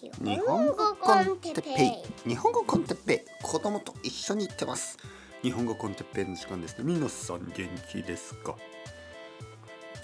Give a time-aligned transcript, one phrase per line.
[0.00, 2.28] 日本語 con Teppei。
[2.28, 3.42] 日本語 con Teppei。
[3.42, 4.96] 子供と一緒に行ってます。
[5.42, 8.54] 日本語 con Teppei の時間ですね皆さん元気ですか？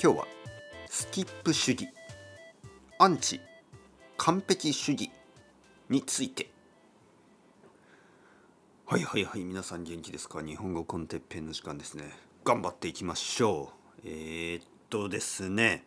[0.03, 0.27] 今日は
[0.89, 1.89] スキップ主義。
[2.99, 3.41] アンチ
[4.17, 5.13] 完璧主義
[5.89, 6.51] について。
[8.87, 10.43] はいはいはい皆さん元気ですか？
[10.43, 12.11] 日本語 con Teppei の時間ですね。
[12.43, 14.01] 頑張っていきましょう。
[14.05, 15.85] えー、っとですね。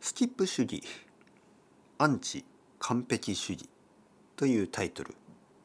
[0.00, 0.80] スキップ主義。
[2.04, 2.44] アンチ
[2.80, 3.66] 完璧主義
[4.36, 5.14] というタイトル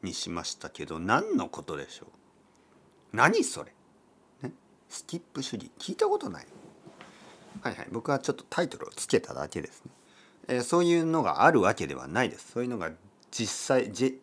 [0.02, 2.08] にしましたけど何のことでしょう？
[3.14, 3.74] 何それ、
[4.40, 4.52] ね、
[4.88, 5.70] スキップ主義。
[5.78, 6.46] 聞いたことない？
[7.60, 9.90] はいはい僕はちょっとタイトルをつけただけですね、
[10.48, 12.52] えー、そういうのがあるわけではないです。
[12.52, 12.90] そういうのが
[13.30, 14.18] 実際実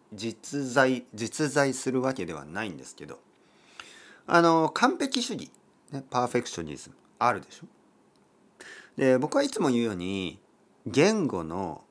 [0.73, 3.19] 在実在するわけではないんですけど。
[4.25, 5.51] あの完璧主義、
[5.91, 7.67] ね、パーフェクショニズムあるでしょ？
[8.97, 10.39] で僕はいつも言うように
[10.87, 11.83] 言語の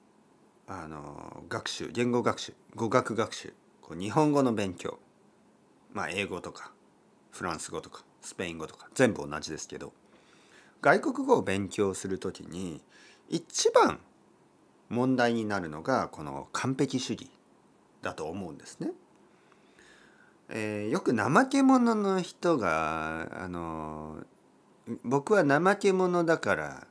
[0.69, 3.53] あの学習言語学習語学学習。
[3.83, 4.99] こう日本語の勉強。
[5.93, 6.73] まあ英語とか
[7.31, 9.93] フランス語とかスペイン語とか全部同じですけど。
[10.83, 12.81] 外国語を勉強する時に
[13.29, 13.99] 一番
[14.89, 17.31] 問題になるのがこの完璧主義
[18.03, 18.93] だと思うんですね。
[20.49, 24.19] えー、よく怠け者の人があの
[25.03, 26.87] 僕は怠け者だから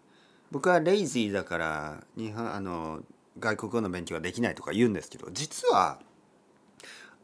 [0.51, 3.01] 僕はレイジーだから日本あの
[3.39, 5.99] 外国語の勉強ができないとか言うんですけど実は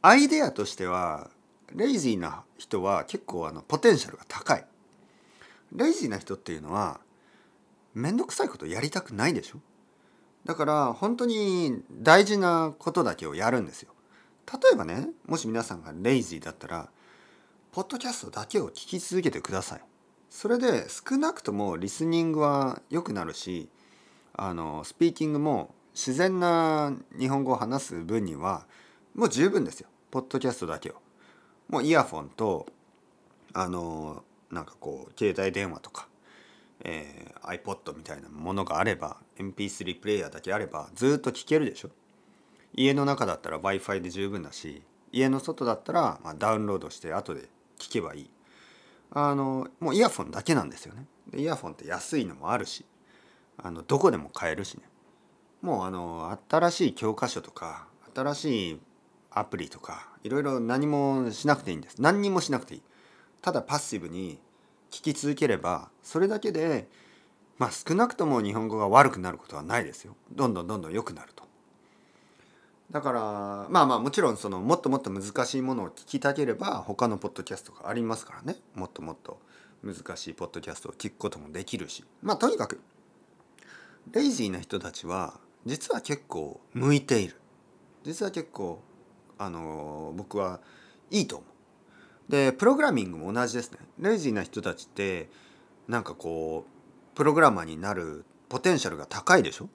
[0.01, 1.29] アイデアとしては
[1.73, 4.65] レイジーな人は結構あのポテンシャルが高い。
[5.73, 6.99] レイジーな人っていうのは
[7.93, 9.59] 面倒くさいことやりたくないでしょ？
[10.43, 13.93] だから本当に大事なことだけをやるんですよ。
[14.51, 16.89] 例えばねもし皆さんがレイジーだったら
[17.71, 19.81] ポッドキャストだけを聞き続けてください。
[20.29, 23.69] それで少なくともリスニングは良くなるし
[24.33, 28.65] あのスピーキングも自然な日本語を話す分には
[29.13, 29.89] もう十分ですよ。
[30.09, 30.95] ポッドキャストだけを。
[31.69, 32.67] もうイヤフォンと
[33.53, 36.07] あのなんかこう携帯電話とか、
[36.83, 41.89] えー、iPod みたいなものがあれば MP3 プレイヤーだけあればずっと聞けるでしょ。
[42.73, 44.81] 家の中だったら w i f i で十分だし
[45.11, 48.29] 家の外だったら、まあ、ダウンロードして後で聞けばいい。
[49.13, 51.05] あのもうイヤフォンだけなんですよね。
[51.29, 52.85] でイヤフォンって安いのもあるし
[53.57, 54.83] あのどこでも買えるしね。
[55.61, 58.79] もうあの新しい教科書とか新しい
[59.29, 62.01] アプリとかいろいろ何もしなくていいんです。
[62.01, 62.81] 何にもしなくていい。
[63.41, 64.39] ただパッシブに
[64.91, 66.87] 聞き続ければそれだけで
[67.57, 70.15] まあ少なくとも日本語が悪くなることはないですよ。
[70.33, 71.43] どんどんどんどん良くなると。
[72.91, 73.21] だから
[73.69, 78.59] まあまあもちろんそのもっともっと難しいものを聞きたければ他のポッドキャストがありますからね。
[78.75, 79.39] もっともっと
[79.83, 82.03] 難しいポッドキャストを聞くこともできるし。
[82.21, 82.81] まあとにかく
[84.11, 87.35] レイジーな人たちは実は結構向いている。
[88.03, 88.81] 実は結構
[89.37, 90.59] あの僕は
[91.09, 92.31] いいと思う。
[92.31, 93.79] でプログラミングも同じですね。
[93.99, 95.29] レイジーな人たちって
[95.87, 99.69] なんかこうプログラマーになるポテンシャルが高いでしょ？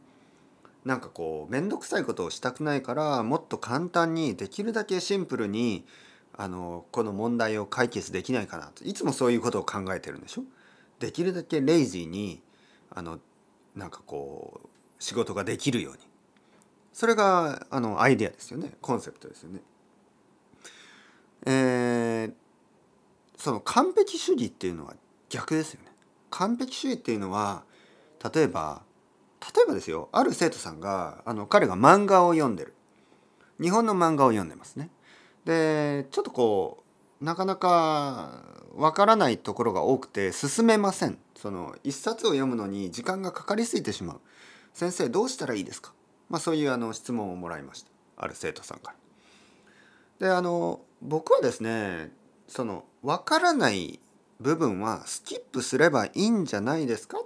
[0.84, 5.84] なんかこう面倒くさいことをしたくないからもっと簡単にできるだけシンプルに
[6.36, 8.84] あのこの問題を解決できないかなと。
[8.84, 10.42] いつもそういうことを考えてるんでしょ？
[10.98, 12.42] できるだけレイジーに
[12.90, 13.18] あの
[13.74, 14.68] なんかこう
[14.98, 15.98] 仕事ができるように
[16.92, 19.60] それがあのアイデアですよねコンセプトですよね。
[21.44, 22.32] えー、
[23.36, 24.94] その完璧主義っていうのは
[25.28, 25.92] 逆ですよね。
[26.30, 27.64] 完璧主義っていうのは
[28.34, 28.82] 例えば
[29.54, 32.74] 例えばですよある生徒さんがあの彼が漫画を読んでる
[33.60, 34.90] 日本の漫画を読んでますね。
[35.44, 36.82] でちょっとこ
[37.20, 38.42] うなかなか
[38.74, 41.18] わからないところが多くて進めません。
[41.36, 44.20] その一冊を読むのに時間がかかりすぎてしまう。
[44.76, 45.94] 先生どうしたらいいですか、
[46.28, 47.88] まあ、そういうあの質問をもらいました。
[48.18, 48.92] ある生徒さんか
[50.20, 50.28] ら。
[50.28, 52.12] であの僕はですね
[52.46, 53.98] その分からない
[54.38, 57.18] 部分はスキップすればいいんじゃないですか？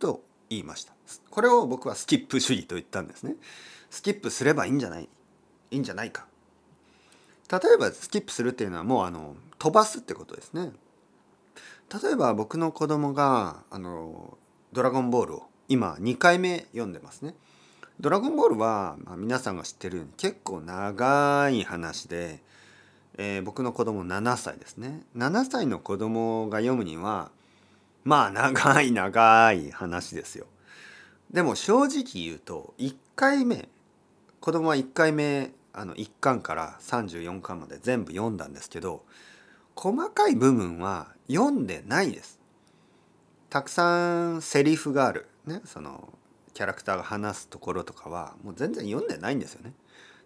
[0.00, 0.20] と
[0.50, 0.94] 言いました。
[1.30, 3.36] これを僕はスキップ主義と言ったんですね。
[3.88, 5.08] スキップすればいいんじゃない？
[5.70, 6.26] いいんじゃないか。
[7.52, 10.72] 例えばスキップするっていうのはもうあの飛ばすってことですね。
[12.02, 14.36] 例えば僕の子供があの
[14.72, 17.34] ドラゴンボールを今2回目読んでますね。
[18.00, 22.40] ドラゴンボールは、まあ、皆さんが知ってるように結構長い話で、
[23.16, 25.02] えー、僕の子供7歳ですね。
[25.16, 27.30] 7歳の子供が読むには
[28.04, 30.46] まあ長い長い話ですよ。
[31.30, 33.68] でも正直言うと1回目
[34.40, 39.04] 子供は1回目あの1巻から34巻まで全部読んだんですけど
[39.74, 42.38] 細かい部分は読んでないです。
[43.50, 46.12] たくさんセリフがあるね、その
[46.54, 49.72] キャラクターが話すところとかはもう全然読んでないんですよね。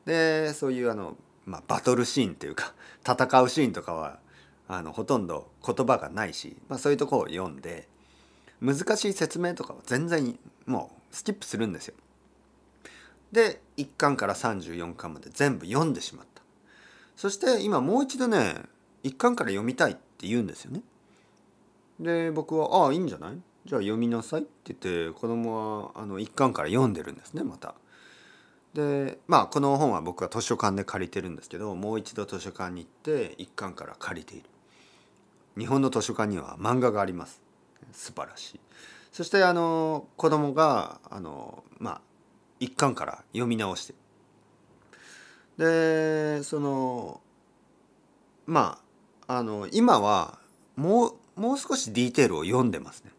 [0.04, 2.74] でそういうあの、まあ、バトルシーンというか
[3.06, 4.20] 戦うシーンとかは
[4.68, 7.88] あのほとんど言葉がないし、まあ、そういうとこを読んで
[8.60, 11.94] 難しい説明とかは全然もうスキップするんですよ。
[13.32, 16.42] で1巻から34巻まで全部読んでしまった
[17.14, 18.62] そして今もう一度ね
[19.04, 20.82] 1巻から読みたいって言うんですよね。
[22.00, 23.38] で僕は「ああいいんじゃない？
[23.68, 27.74] じゃあ読みなさい」って言って子供はあの1巻から読んでるんですねまた。
[28.72, 34.48] でまあこの本は僕は図書館で借りてるんですけどもう一度図書館に行って1巻から借りている。
[35.58, 37.42] 日本の図書館には漫画があります
[37.92, 38.60] 素晴らしい
[39.10, 42.00] そしてあの子供があのまあ
[42.60, 43.94] 一巻から読み直して
[45.58, 47.20] でその
[48.46, 48.78] ま
[49.26, 50.38] ああの今は
[50.76, 53.10] もうもう少しディテールを読んでますね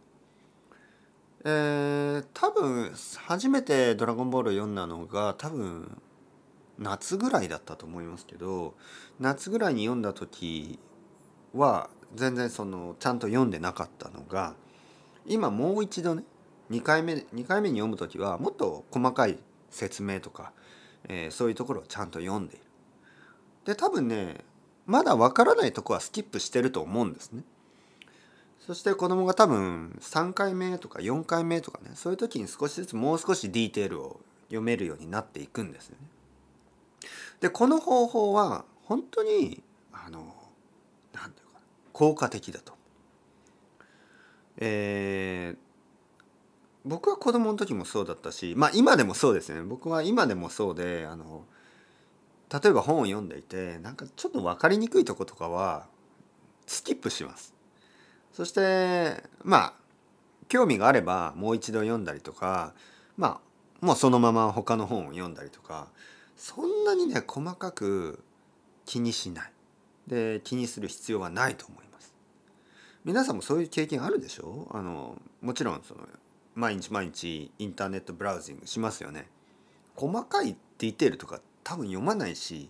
[1.46, 2.92] えー、多分
[3.26, 6.02] 初めて「ドラゴンボール」を読んだのが多分
[6.78, 8.76] 夏ぐらいだったと思いますけど
[9.20, 10.80] 夏ぐらいに読んだ時
[11.54, 14.56] は全然そのちゃんと読んでなかったのが
[15.26, 16.24] 今もう一度ね
[16.72, 19.38] 2回目2回目に読む時はもっと細かい
[19.70, 20.52] 説明とか、
[21.08, 22.64] えー、そういうところをちゃんと読んでいる。
[23.66, 24.44] で多分ね
[24.86, 27.44] まだわからないとこはスキップしてると思うんですね。
[28.70, 36.06] そして子供が多分3回目とか4回目とかねそういう時に少しずつもう少しディテールを読めるようになっていくんですよね。
[37.40, 40.20] でこの方法は本当にあの
[41.14, 41.62] 何て言うか
[41.94, 42.74] 効果的だと。
[44.58, 45.58] えー、
[46.86, 51.44] 僕は子供の時もそうだったしまあ今でもそうですね僕は今でもそうであの
[52.54, 55.88] 例えば本を読んでいてなんかちょっと分かりにくいとことかは
[56.68, 57.58] スキップします。
[58.34, 59.74] そしてまあ
[60.48, 62.74] 興味があればもう一度読んだりとか
[63.18, 63.40] ま
[63.82, 65.88] あもうそのまま他の本を読んだりとか
[66.36, 68.24] そんなにね細かく
[68.86, 69.52] 気にしない
[70.08, 72.14] で気にする必要はないと思います。
[73.06, 74.68] 皆さんもそういう経験あるでしょ？
[74.72, 76.02] あのもちろんその
[76.56, 79.28] 毎日毎日インターネットブラウジングしますよね。
[79.96, 82.70] 細かいディテールとか多分読まないし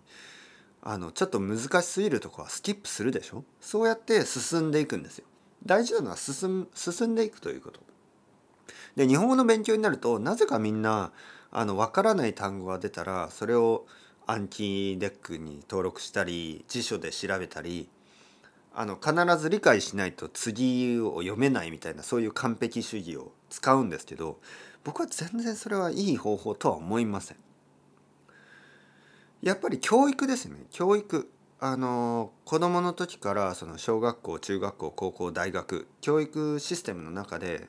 [0.81, 3.43] あのちょっと難しすぎるとこはスキップするでしょ？
[3.61, 5.25] そうやって進んでいくんですよ。
[5.65, 7.79] 大事なのは進進んでいくということ。
[8.95, 11.11] で日本語の勉強になるとなぜかみんな
[11.51, 13.85] あの分からない単語が出たらそれを
[14.25, 17.89] Anki deck に登録したり辞書で調べたり
[18.73, 24.39] あの必ず理解しないと次を読めないみたいなそういう完璧主義を使うんですけど
[24.83, 27.37] 僕は全然それはいい方法とは思いません。
[29.41, 37.67] やっぱり教育ですね教育あの子どもの時からその小学校中学校高校大学教育システムの中で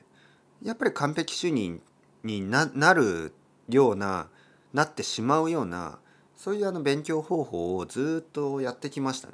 [0.63, 1.81] やっぱり完璧主義
[2.23, 3.33] になる
[3.67, 4.29] ような
[4.73, 5.99] なってしまうような
[6.37, 9.33] そういうあの勉強方法をずっとやってきましたね。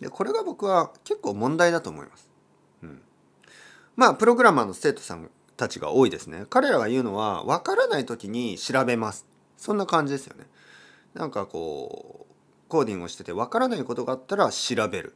[0.00, 2.28] でこれが僕は結構問題だと思います。
[2.82, 3.02] うん、
[3.96, 6.46] まあプログラマーの生徒さんたちが多いですね。
[6.48, 9.26] 彼らが言うのは分からない時に調べます。
[9.56, 10.46] そんな感じですよね。
[11.14, 12.27] なんかこう
[12.68, 15.14] コーディングをしてて分からないことがあったら調べる。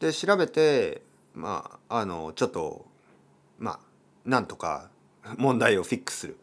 [0.00, 1.02] で調べて
[1.34, 2.86] まああのちょっと
[3.58, 3.78] まあ
[4.24, 4.90] なんとか
[5.36, 6.36] 問題をフィックスする。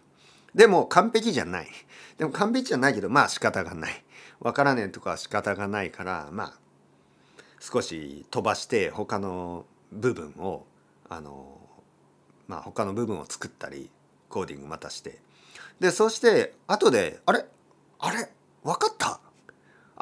[0.56, 1.68] でも完璧じゃない。
[2.18, 4.04] でも完璧じゃないけどまあ仕方がない。
[4.40, 6.54] 分からねえとか仕方がないからまあ
[7.60, 10.66] 少し飛ばして他の部分を
[11.08, 11.60] あの
[12.48, 13.92] まあ他の部分を作ったり
[14.30, 15.20] コーディングまたして
[15.80, 17.46] でそして後で「あれ？
[18.00, 18.30] あれ？
[18.64, 19.20] 分かった？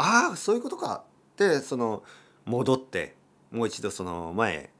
[0.01, 1.03] ああそういうことか」
[1.33, 2.03] ってその
[2.45, 3.15] 戻って
[3.51, 4.71] もう一度その前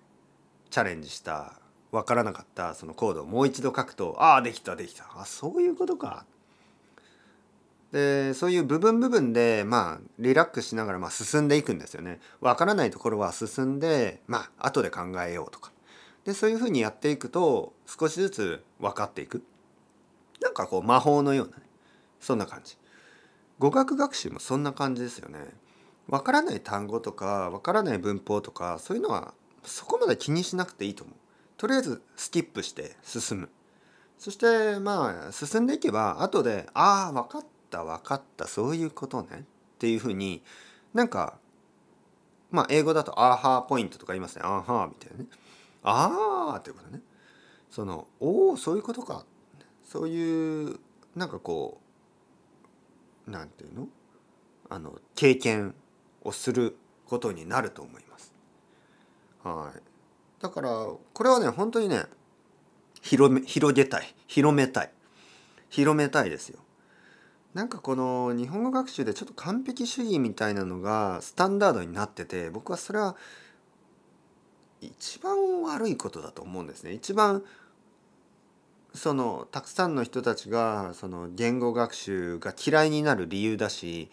[0.70, 1.60] チャレンジした
[1.92, 5.06] 分からなかったそのコードをもう一度書くと「ああできたできた。
[5.16, 6.26] あそういうことか」
[7.92, 12.22] でそういう部分部分でまあリラックスしながらまあ進んでいくんですよね。
[12.40, 15.72] わからないところは進んでまあ後で考えようとか。
[16.24, 19.44] でそういうふうにやっていくと少しずつ分かっていく。
[20.40, 21.64] なんかこう魔法のようなね。
[22.22, 22.78] そんな感じ。
[23.60, 25.40] 語学学習もそんな感じですよね。
[26.08, 31.16] わからない単語とかわからない文法とかそういうのはそこまで気にしなくていいと思う。
[31.58, 33.50] とりあえずスキップして進む。
[34.18, 39.44] そしてまあ進んでいけば後で「ああ分かった分かったそういうことねっ
[39.78, 40.44] ていうふうに
[40.94, 41.38] なんか
[42.52, 45.30] まあ英語だとアーハーポイントとか言いますねアーハーみたいなね
[45.84, 47.02] ああっていうことね
[47.70, 49.26] そのおおそういうことか
[49.86, 50.80] そういう
[51.16, 51.89] なんかこう
[53.30, 53.88] なんていうの？
[54.70, 55.74] あの経験
[56.24, 58.34] をすることになると思います。
[59.44, 59.80] はい、
[60.42, 60.70] だから
[61.14, 62.04] これはね本当にね
[63.02, 64.92] 広め広げたい広めたい
[65.70, 66.60] 広めたいですよ。
[67.54, 73.16] なんかこの日本語学習でちょっと完璧主義みたいなのがスタンダードになってて僕はそれは
[74.82, 76.94] 一番悪いことだと思うんですね。
[76.94, 77.44] 一番
[78.94, 84.10] そのたくさんの人たちがその言語学習が嫌いになる理由だし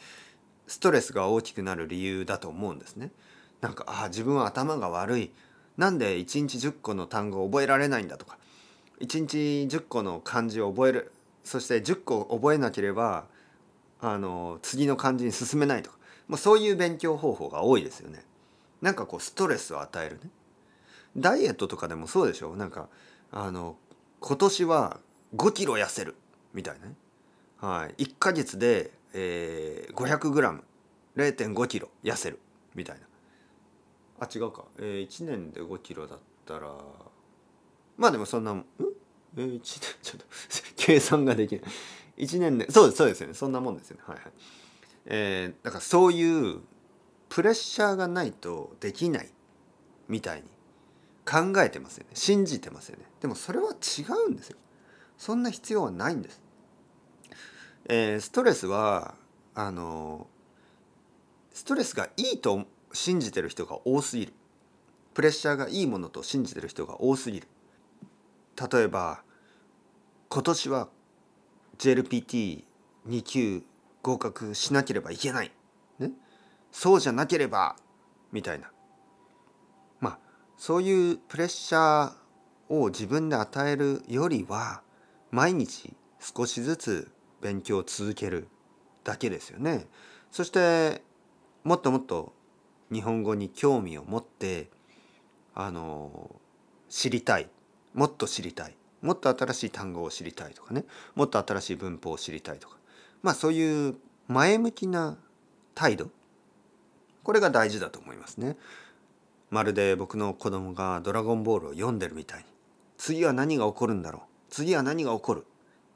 [0.67, 3.11] ストレスが大きくなる理由だと思うんですね。
[3.61, 5.33] なんかあ自分は頭が悪い
[5.77, 8.39] なんで1日10個の単語を覚えられないんだとか
[9.01, 9.37] 1日
[9.77, 11.13] 10個の漢字を覚える
[11.45, 13.27] そして10個覚えなければ
[14.01, 15.97] あの次の漢字に進めないとか
[16.29, 18.25] もうそういう勉強方法が多いですよね。
[18.83, 20.31] なんかこうストレスを与えるね。
[21.17, 22.89] ダイエットとかでもそうでしょなんか
[23.33, 23.77] あの
[24.21, 25.01] 今年は
[25.35, 26.15] 5キロ痩せる。
[26.55, 26.95] みたいなね。
[27.59, 30.61] はい、1ヶ月で、えー、500g
[31.17, 32.39] 0.5キロ痩せる。
[32.75, 33.07] みたいな。
[34.21, 36.73] あ違うか、えー、1年で5キロだったら
[37.99, 38.65] まあでもそんなうん？
[39.37, 40.27] えー、1年ちょっと
[40.77, 41.65] 計算ができない。
[42.19, 43.35] 1年でそうですそうですよね。
[43.35, 44.03] そんなもんですよね。
[44.07, 44.33] はいはい。
[45.07, 46.61] えー、だからそういう
[47.29, 49.31] プレッシャーがないとできない。
[50.09, 50.56] みたいに。
[51.29, 52.11] 考えてますよね。
[52.15, 53.05] 信じてますよね。
[53.21, 54.57] でもそれは違うんですよ。
[55.19, 56.43] そんな必要はないんです、
[57.87, 59.15] えー、ストレスは
[59.55, 60.27] あの
[61.53, 64.33] ストレスがいいと信じてる人が多すぎる。
[65.15, 67.49] プレッシャーがいいものと信じてる人が多すぎる。
[68.71, 69.23] 例えば
[70.29, 70.89] 今年は
[71.79, 73.63] JLPT2 級
[74.03, 75.51] 合格しなければいけない、
[75.99, 76.11] ね、
[76.71, 77.77] そうじゃなければ
[78.33, 78.71] みたいな。
[80.57, 84.83] そういうプレッシャーを自分で与えるよりは
[85.31, 87.11] 毎日少しずつ
[87.41, 88.49] 勉強を続ける
[89.05, 89.87] だけですよね。
[90.31, 91.03] そして
[91.63, 92.33] もっともっと
[92.93, 94.71] 日本語に興味を持って
[95.55, 96.35] あの
[96.89, 97.49] 知りたい。
[97.95, 98.77] もっと知りたい。
[99.03, 100.85] もっと新しい単語を知りたいとかね。
[101.15, 102.77] もっと新しい文法を知りたいとか。
[103.23, 103.97] まあそういう
[104.29, 105.17] 前向きな
[105.75, 106.11] 態度。
[107.23, 108.57] これが大事だと思いますね。
[109.51, 112.45] まるで僕の子供が「ドラゴンボール」を読んでるみたいに。
[112.99, 114.23] 次は何が起こるんだろう。
[114.49, 115.47] 次は何が起こる。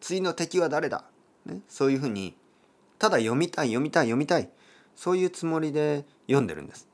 [0.00, 1.04] 次の敵は誰だ、
[1.46, 2.36] ね、そういうふうに
[2.98, 4.50] ただ読みたい読みたい読みたい。
[4.96, 6.88] そういうつもりで読んでるんです。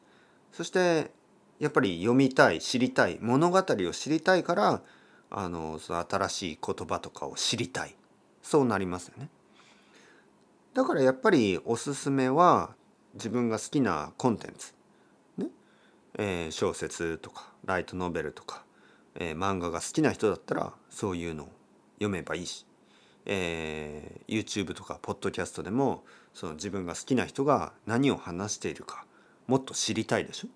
[0.52, 1.10] そして
[1.58, 4.82] やっぱり読みたい知りたい物語を知りたいから
[5.30, 7.96] あのその新しい言葉とかを知りたい。
[8.42, 9.28] そうなりますよね。
[10.72, 12.74] だからやっぱりおすすめは
[13.14, 14.74] 自分が好きなコンテンツ、
[16.18, 18.64] えー、小説とかライトノベルとか、
[19.14, 21.48] えー、漫画が好きな人だったらそういうのを
[21.98, 22.66] 読めばいいし、
[23.26, 29.04] えー、YouTube とかポッドキャストでもその自分が好きな人が何を話しているか
[29.46, 30.48] もっと知りたいでしょ？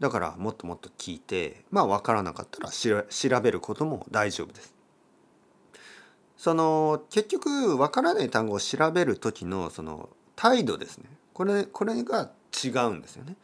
[0.00, 4.74] だからもっともっと聞いてまあ分からなかったら調べることも大丈夫です。
[6.36, 12.32] その結局分からない単語を調べる時のその態度ですねこれこれが
[12.64, 13.36] 違うんですよね。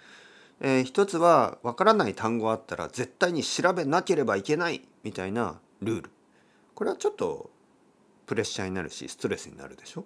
[0.61, 6.11] えー、一つは分からない単語あったら絶対に調べなければいけないみたいなルール。
[6.75, 7.51] これはちょっと
[8.27, 10.05] プレッシャーになるしストレスになるでしょ？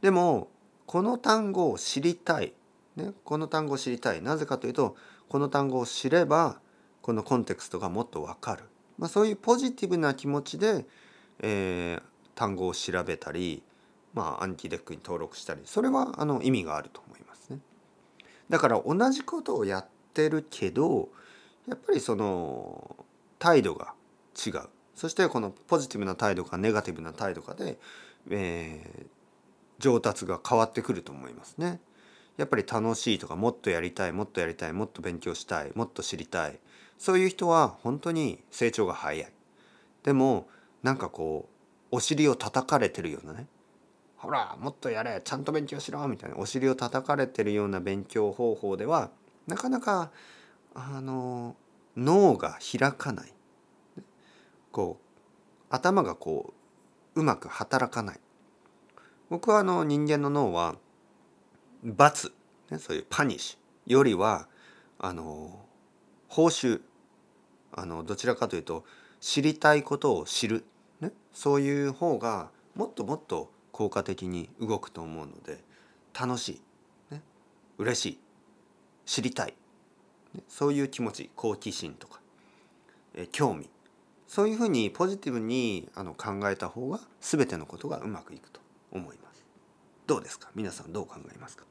[0.00, 0.48] でも
[0.86, 2.52] この単語を知りたい、
[2.94, 4.22] ね、この単語を知りたい。
[4.22, 4.96] なぜかというと
[5.28, 6.60] この単語を知れば
[7.02, 8.64] このコンテクストがもっと分かる、
[8.98, 10.86] まあ、そういうポジティブな気持ちで、
[11.40, 12.02] えー、
[12.34, 13.62] 単語を調べたり、
[14.14, 17.02] まあ、 Anki deck に登録したりそれはあの意味があると。
[18.48, 21.08] だから同じことをやってるけど
[21.68, 22.96] やっぱりその
[23.38, 23.94] 態度が
[24.46, 24.60] 違う。
[24.94, 27.78] そしてこのポジティブな態度かネガティブな態度かで、
[28.30, 29.06] えー、
[29.78, 31.80] 上達が変わってくると思いますね。
[32.38, 36.58] やっぱり楽しいとかもっとやりたいもっとやりたいもっと勉強したいもっと知りたい。
[36.98, 39.32] そういう人は本当に成長が早い。
[40.02, 40.48] でも
[40.82, 41.48] なんかこ
[41.92, 43.46] うお尻を叩かれてるようなね
[44.26, 49.12] ほらもっとやれちゃんと勉強しろみたいなお尻を叩かれてるような勉強方法では
[49.46, 50.10] なかなか
[50.74, 51.54] あの
[51.96, 53.32] 脳が開かない。
[54.72, 56.54] こう頭がこ
[57.14, 58.20] ううまく働かない。
[59.30, 60.74] 僕はあの人間の脳は
[61.84, 62.32] 罰、
[62.72, 64.48] ね、そういうパニッシュよりは
[64.98, 65.64] あの
[66.26, 66.80] 報酬。
[67.70, 68.84] あのどちらかというと
[69.20, 70.64] 知りたいことを知る、
[71.00, 75.62] ね、そういう方がもっともっと効果的に動くと思うので
[76.18, 76.62] 楽し
[77.10, 77.20] い、ね、
[77.76, 78.18] 嬉しい
[79.04, 79.54] 知りたい、
[80.34, 82.20] ね、そういう気持ち好奇心とか、
[83.14, 83.68] え興味
[84.26, 89.44] そういうふうにポジティブにあの考えた方が全てのことがうまくいくと思います。
[90.06, 90.48] どうですか？
[90.54, 91.64] 皆さんどう考えますか？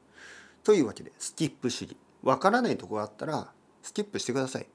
[0.62, 1.96] というわけでスキップ主義。
[2.22, 3.50] わからないとこがあったら
[3.82, 4.68] スキップしてください。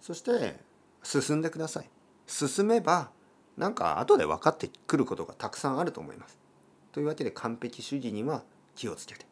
[0.00, 0.56] そして
[1.02, 1.90] 進んでください。
[2.26, 3.10] 進めば
[3.58, 6.38] なんか後で分かってくることがたくさんあると思います。
[6.92, 8.42] というわけで完璧主義には
[8.76, 9.26] 気をつけて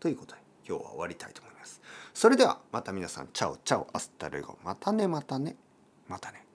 [0.00, 1.80] ということで今日は終わりたいと思います。
[2.14, 5.56] それではまた皆さん chao chao hasta luego またねまたね
[6.08, 6.45] またね。